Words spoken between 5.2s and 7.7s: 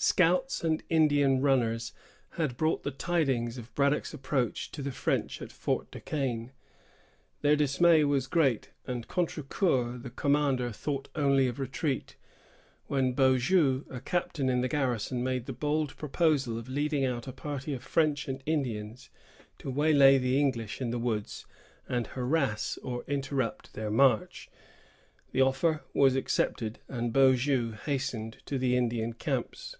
at Fort du Quesne. Their